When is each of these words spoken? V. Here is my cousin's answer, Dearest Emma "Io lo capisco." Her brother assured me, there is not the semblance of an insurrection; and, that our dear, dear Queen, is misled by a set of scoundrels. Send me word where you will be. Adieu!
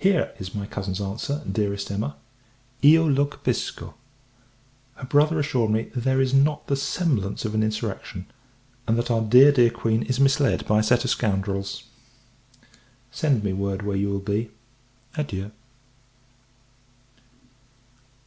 V. 0.00 0.10
Here 0.10 0.34
is 0.38 0.54
my 0.54 0.66
cousin's 0.66 1.00
answer, 1.00 1.42
Dearest 1.50 1.90
Emma 1.90 2.16
"Io 2.84 3.06
lo 3.08 3.24
capisco." 3.24 3.94
Her 4.96 5.06
brother 5.06 5.38
assured 5.40 5.70
me, 5.70 5.84
there 5.94 6.20
is 6.20 6.34
not 6.34 6.66
the 6.66 6.76
semblance 6.76 7.46
of 7.46 7.54
an 7.54 7.62
insurrection; 7.62 8.26
and, 8.86 8.98
that 8.98 9.10
our 9.10 9.22
dear, 9.22 9.50
dear 9.50 9.70
Queen, 9.70 10.02
is 10.02 10.20
misled 10.20 10.66
by 10.66 10.80
a 10.80 10.82
set 10.82 11.04
of 11.06 11.10
scoundrels. 11.10 11.84
Send 13.10 13.42
me 13.42 13.54
word 13.54 13.80
where 13.80 13.96
you 13.96 14.10
will 14.10 14.18
be. 14.20 14.50
Adieu! 15.16 15.52